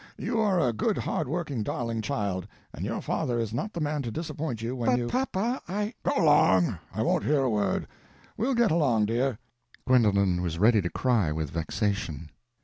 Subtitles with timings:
[0.17, 4.01] You are a good hard working darling child, and your father is not the man
[4.01, 7.85] to disappoint you when you—" "But papa, I—" "Go along, I won't hear a word.
[8.35, 9.37] We'll get along, dear."
[9.85, 12.31] Gwendolen was ready to cry with vexation.